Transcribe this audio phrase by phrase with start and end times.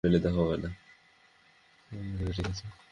[0.03, 0.67] লেবু ছাড়া,
[2.35, 2.65] ঠিক আছে?